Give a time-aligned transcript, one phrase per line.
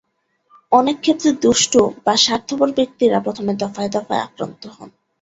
[0.71, 1.73] অনেক ক্ষেত্রে, "দুষ্ট"
[2.05, 4.89] বা "স্বার্থপর" ব্যক্তিরা প্রথমে দফায় দফায় আক্রান্ত হন।